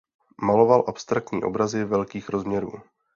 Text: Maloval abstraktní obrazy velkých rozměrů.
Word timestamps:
Maloval 0.41 0.83
abstraktní 0.87 1.43
obrazy 1.43 1.85
velkých 1.85 2.29
rozměrů. 2.29 2.71